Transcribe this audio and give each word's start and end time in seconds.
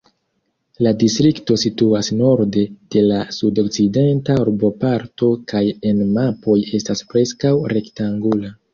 La 0.85 0.93
distrikto 1.03 1.57
situas 1.63 2.09
norde 2.21 2.63
de 2.97 3.05
la 3.13 3.21
sud-okcidenta 3.37 4.41
urboparto 4.47 5.33
kaj 5.55 5.65
en 5.93 6.05
mapoj 6.19 6.61
estas 6.83 7.09
preskaŭ 7.15 7.57
rektangula. 7.79 8.57